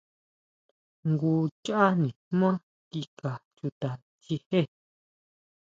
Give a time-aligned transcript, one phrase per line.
[1.09, 1.31] Jngu
[1.65, 2.49] cháʼ nijmá
[2.89, 3.89] kika chuta
[4.23, 4.61] chijé.